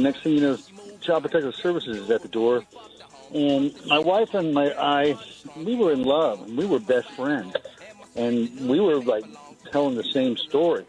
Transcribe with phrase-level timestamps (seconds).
[0.00, 0.58] next thing you know,
[1.00, 2.64] Child Protective Services is at the door.
[3.34, 5.16] And my wife and my I,
[5.56, 7.54] we were in love, we were best friends,
[8.16, 9.24] and we were like
[9.70, 10.84] telling the same story.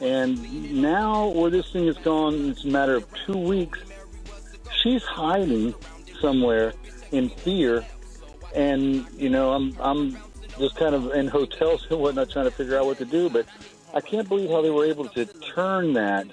[0.00, 3.78] And now, where this thing has gone, it's a matter of two weeks.
[4.82, 5.74] She's hiding
[6.20, 6.72] somewhere
[7.12, 7.84] in fear,
[8.54, 10.16] and you know, I'm I'm
[10.58, 13.28] just kind of in hotels and whatnot, trying to figure out what to do.
[13.28, 13.46] But
[13.92, 16.26] I can't believe how they were able to turn that.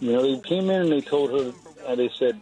[0.00, 1.52] You know, they came in and they told her,
[1.86, 2.40] and they said,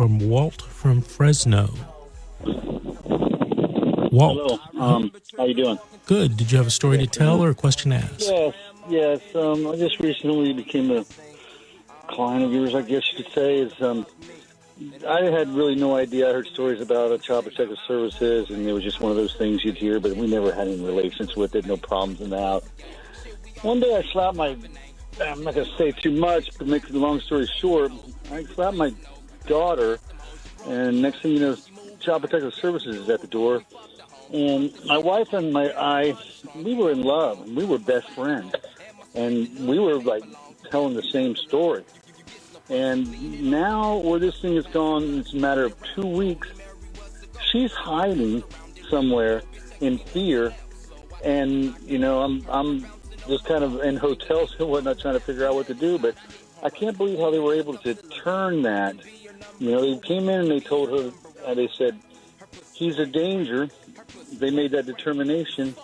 [0.00, 1.68] from Walt from Fresno.
[4.10, 6.38] Walt, "Hello, um, how you doing?" good.
[6.38, 8.20] Did you have a story to tell or a question to ask?
[8.20, 8.54] Yes,
[8.88, 9.20] yes.
[9.34, 11.04] Um, I just recently became a
[12.06, 13.58] client of yours, I guess you could say.
[13.58, 14.06] Is um,
[15.06, 16.30] I had really no idea.
[16.30, 19.34] I heard stories about uh, child protective services, and it was just one of those
[19.34, 21.66] things you'd hear, but we never had any relations with it.
[21.66, 22.64] No problems in the house.
[23.60, 24.56] One day, I slapped my.
[25.20, 27.92] I'm not going to say too much, but make the long story short,
[28.32, 28.94] I slapped my
[29.46, 29.98] daughter,
[30.66, 31.56] and next thing you know,
[32.00, 33.62] Child Protective Services is at the door.
[34.32, 36.14] And my wife and my I,
[36.54, 38.54] we were in love, and we were best friends,
[39.14, 40.22] and we were like
[40.70, 41.84] telling the same story.
[42.68, 46.48] And now, where this thing has gone, it's a matter of two weeks.
[47.50, 48.44] She's hiding
[48.88, 49.42] somewhere
[49.80, 50.54] in fear,
[51.24, 52.86] and you know, I'm I'm
[53.26, 55.98] just kind of in hotels and whatnot, trying to figure out what to do.
[55.98, 56.14] But
[56.62, 58.96] I can't believe how they were able to turn that.
[59.58, 61.12] You know, they came in and they told her,
[61.46, 61.98] and they said,
[62.72, 63.70] he's a danger.
[64.32, 65.74] They made that determination,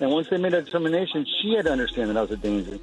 [0.00, 2.78] and once they made that determination, she had to understand that I was a danger.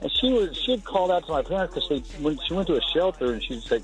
[0.00, 2.76] And she was she had called out to my parents because when she went to
[2.76, 3.82] a shelter and she was like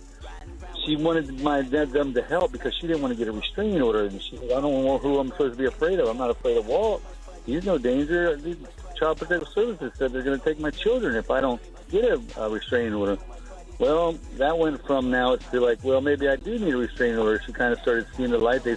[0.84, 3.80] she wanted my dad them to help because she didn't want to get a restraining
[3.80, 6.08] order and she said I don't know who I'm supposed to be afraid of.
[6.08, 7.02] I'm not afraid of Walt.
[7.46, 8.38] He's no danger.
[8.98, 12.20] Child Protective Services said they're going to take my children if I don't get a,
[12.36, 13.18] a restraining order.
[13.78, 17.40] Well, that went from now to like, well, maybe I do need a restraining order.
[17.46, 18.64] She kind of started seeing the light.
[18.64, 18.76] They,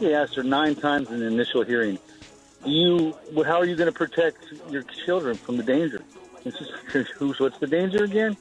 [0.00, 1.98] they asked her nine times in the initial hearing,
[2.64, 3.14] you,
[3.46, 6.02] how are you going to protect your children from the danger?"
[6.44, 6.70] It's just,
[7.16, 8.36] who's, what's the danger again?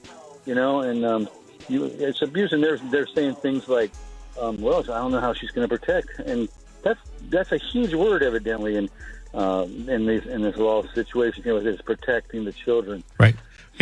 [0.45, 1.29] You know, and um,
[1.67, 3.91] you, it's abuse, and they're they're saying things like,
[4.39, 6.47] um, "Well, I don't know how she's going to protect," and
[6.83, 6.99] that's
[7.29, 8.89] that's a huge word, evidently, in
[9.33, 13.03] um, in these, in this law situation here with this protecting the children.
[13.19, 13.35] Right.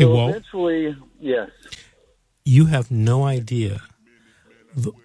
[0.03, 1.50] Hey, so Walt, eventually, yes.
[2.44, 3.81] you have no idea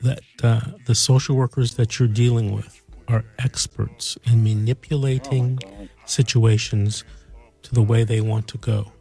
[0.02, 5.58] that uh, the social workers that you're dealing with are experts in manipulating
[6.04, 7.04] situations
[7.62, 8.92] to the way they want to go.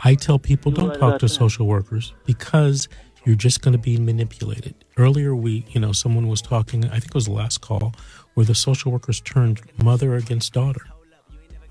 [0.00, 2.88] I tell people don't talk to social workers because
[3.24, 4.74] you're just going to be manipulated.
[4.96, 7.94] Earlier, we, you know, someone was talking, I think it was the last call,
[8.34, 10.82] where the social workers turned mother against daughter.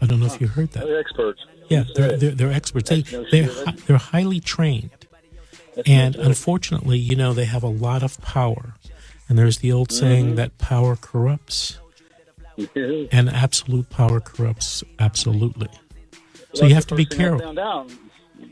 [0.01, 0.85] I don't know if you heard that.
[0.85, 1.39] They're experts.
[1.69, 2.89] Yeah, they're, they're, they're experts.
[2.89, 3.49] They, they're,
[3.87, 4.91] they're highly trained.
[5.85, 8.73] And unfortunately, you know, they have a lot of power.
[9.29, 10.35] And there's the old saying Mm-hmm.
[10.35, 11.79] that power corrupts,
[13.11, 15.67] and absolute power corrupts absolutely.
[16.53, 17.45] So Well, you have to be first thing I careful.
[17.45, 17.91] found out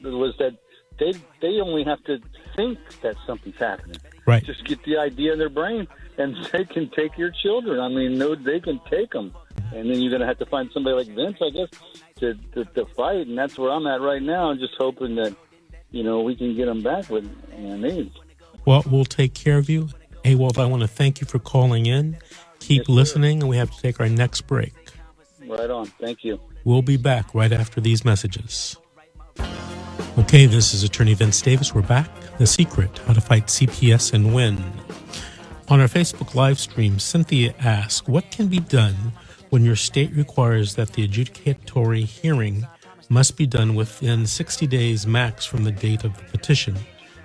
[0.04, 0.58] was that
[1.00, 2.20] they they only have to
[2.56, 3.98] think that something's happening.
[4.28, 4.44] Right.
[4.44, 7.80] Just get the idea in their brain, and they can take your children.
[7.80, 9.34] I mean, no, they can take them,
[9.74, 11.70] and then you're going to have to find somebody like Vince, I guess,
[12.18, 13.28] to, to to fight.
[13.28, 14.50] And that's where I'm at right now.
[14.50, 15.36] I'm just hoping that
[15.92, 18.10] you know we can get them back with my.
[18.66, 19.90] Well, we'll take care of you.
[20.24, 22.18] Hey, Walt, I want to thank you for calling in.
[22.60, 24.74] Keep Yes, listening, and we have to take our next break.
[25.48, 25.86] Right on.
[25.86, 26.40] Thank you.
[26.64, 28.76] We'll be back right after these messages.
[30.18, 31.76] Okay, this is Attorney Vince Davis.
[31.76, 32.10] We're back.
[32.40, 34.64] The secret how to fight CPS and win.
[35.68, 38.96] On our Facebook live stream, Cynthia asks, What can be done
[39.56, 42.68] when your state requires that the adjudicatory hearing
[43.08, 46.76] must be done within 60 days max from the date of the petition?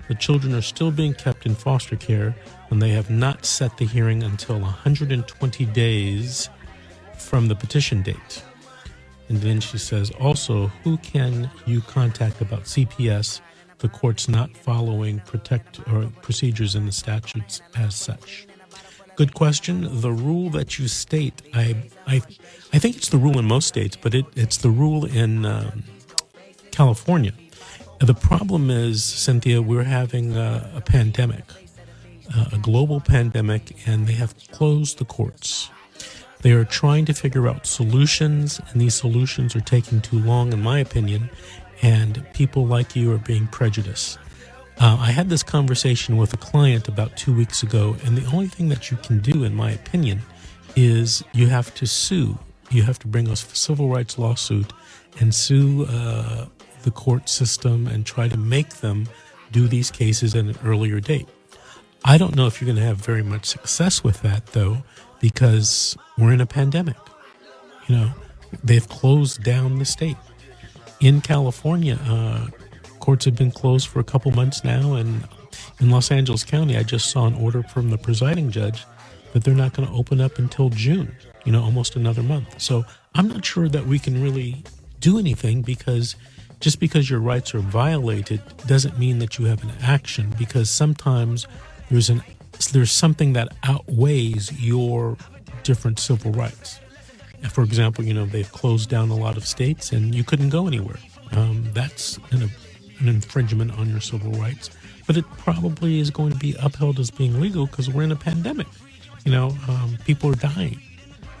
[0.07, 2.33] The children are still being kept in foster care
[2.69, 6.49] and they have not set the hearing until 120 days
[7.17, 8.41] from the petition date.
[9.27, 13.41] And then she says, also, who can you contact about CPS?
[13.79, 18.47] The court's not following protect or procedures in the statutes as such.
[19.15, 20.01] Good question.
[20.01, 21.75] The rule that you state, I,
[22.07, 22.21] I,
[22.73, 25.83] I think it's the rule in most states, but it, it's the rule in um,
[26.71, 27.33] California.
[27.99, 31.45] The problem is, Cynthia, we're having a, a pandemic.
[32.35, 35.69] uh, a global pandemic and they have closed the courts.
[36.41, 40.61] They are trying to figure out solutions, and these solutions are taking too long, in
[40.61, 41.29] my opinion,
[41.83, 44.17] and people like you are being prejudiced.
[44.81, 48.47] Uh, I had this conversation with a client about two weeks ago, and the only
[48.47, 50.23] thing that you can do, in my opinion,
[50.75, 52.39] is you have to sue.
[52.71, 54.73] You have to bring a civil rights lawsuit
[55.19, 56.47] and sue uh,
[56.81, 59.07] the court system and try to make them
[59.51, 61.27] do these cases at an earlier date.
[62.03, 64.77] I don't know if you're going to have very much success with that, though,
[65.19, 66.97] because we're in a pandemic.
[67.87, 68.13] You know,
[68.63, 70.17] they've closed down the state.
[70.99, 72.47] In California, uh,
[73.01, 75.27] courts have been closed for a couple months now, and
[75.79, 78.85] in Los Angeles County, I just saw an order from the presiding judge
[79.33, 81.15] that they're not going to open up until June,
[81.45, 82.61] you know, almost another month.
[82.61, 84.63] So I'm not sure that we can really
[84.99, 86.15] do anything because
[86.59, 91.47] just because your rights are violated doesn't mean that you have an action because sometimes
[91.89, 92.21] there's an
[92.71, 95.17] there's something that outweighs your
[95.63, 96.79] different civil rights.
[97.49, 100.67] For example, you know, they've closed down a lot of states and you couldn't go
[100.67, 100.99] anywhere.
[101.31, 102.51] Um, that's an,
[103.01, 104.69] an infringement on your civil rights.
[105.07, 108.15] But it probably is going to be upheld as being legal because we're in a
[108.15, 108.67] pandemic.
[109.25, 110.79] You know, um, people are dying.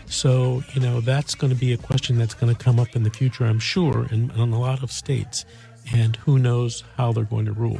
[0.07, 3.03] So, you know, that's going to be a question that's going to come up in
[3.03, 5.45] the future, I'm sure, in, in a lot of states.
[5.93, 7.79] And who knows how they're going to rule.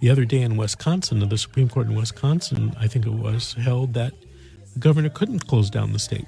[0.00, 3.94] The other day in Wisconsin, the Supreme Court in Wisconsin, I think it was, held
[3.94, 4.12] that
[4.74, 6.26] the governor couldn't close down the state.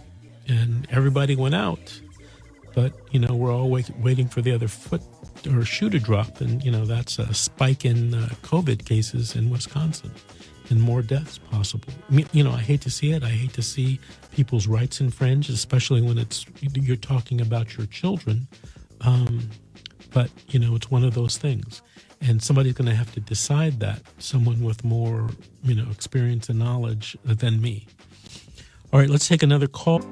[0.49, 2.01] And everybody went out.
[2.77, 5.01] But, you know, we're all wait, waiting for the other foot
[5.51, 6.43] or shoe to drop.
[6.43, 10.13] And, you know, that's a spike in uh, COVID cases in Wisconsin
[10.69, 11.89] and more deaths possible.
[12.33, 13.25] You know, I hate to see it.
[13.25, 13.99] I hate to see
[14.31, 18.47] people's rights infringed, especially when it's you're talking about your children.
[19.01, 19.49] Um,
[20.13, 21.81] but, you know, it's one of those things.
[22.21, 25.31] And somebody's going to have to decide that, someone with more,
[25.63, 27.87] you know, experience and knowledge than me.
[28.93, 30.03] All right, let's take another call.